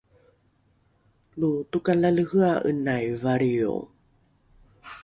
lo 1.39 1.49
tokalalehea’enai 1.71 3.05
valrio 3.23 3.73